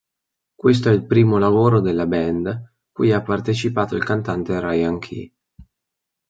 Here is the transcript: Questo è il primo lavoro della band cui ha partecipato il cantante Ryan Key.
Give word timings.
Questo 0.55 0.89
è 0.89 0.93
il 0.93 1.05
primo 1.05 1.37
lavoro 1.37 1.79
della 1.79 2.07
band 2.07 2.71
cui 2.91 3.11
ha 3.11 3.21
partecipato 3.21 3.95
il 3.95 4.03
cantante 4.03 4.59
Ryan 4.59 4.97
Key. 4.97 5.31